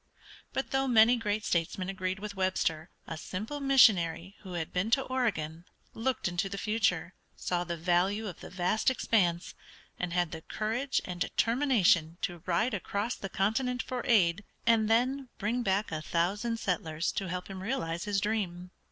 [0.51, 5.03] But though many great statesmen agreed with Webster a simple missionary who had been to
[5.03, 9.53] Oregon looked into the future, saw the value of the vast expanse,
[9.99, 15.29] and had the courage and determination to ride across the continent for aid, and then
[15.37, 18.71] bring back a thousand settlers to help him realize his dream.